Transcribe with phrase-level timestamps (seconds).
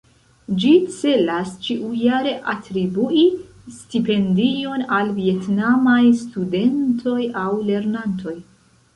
[0.61, 3.25] Ĝi celas ĉiujare atribui
[3.79, 8.35] stipendion al vjetnamaj studentoj aŭ lernantoj.